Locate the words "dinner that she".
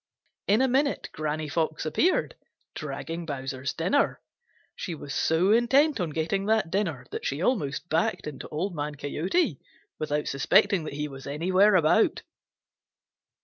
6.71-7.39